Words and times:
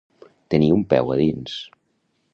Tenir 0.53 0.69
un 0.77 0.81
peu 0.95 1.13
a 1.17 1.19
dins. 1.21 1.59